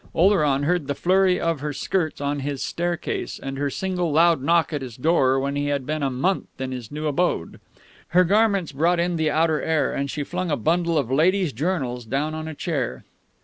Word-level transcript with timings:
Oleron 0.15 0.63
heard 0.63 0.87
the 0.87 0.95
flurry 0.95 1.39
of 1.39 1.59
her 1.59 1.73
skirts 1.73 2.19
on 2.19 2.39
his 2.39 2.63
staircase 2.63 3.37
and 3.37 3.59
her 3.59 3.69
single 3.69 4.11
loud 4.11 4.41
knock 4.41 4.73
at 4.73 4.81
his 4.81 4.97
door 4.97 5.39
when 5.39 5.55
he 5.55 5.67
had 5.67 5.85
been 5.85 6.01
a 6.01 6.09
month 6.09 6.47
in 6.57 6.71
his 6.71 6.89
new 6.91 7.05
abode. 7.05 7.59
Her 8.07 8.23
garments 8.23 8.71
brought 8.71 8.99
in 8.99 9.15
the 9.15 9.29
outer 9.29 9.61
air, 9.61 9.93
and 9.93 10.09
she 10.09 10.23
flung 10.23 10.49
a 10.49 10.57
bundle 10.57 10.97
of 10.97 11.11
ladies' 11.11 11.53
journals 11.53 12.03
down 12.05 12.33
on 12.33 12.47
a 12.47 12.55
chair. 12.55 13.03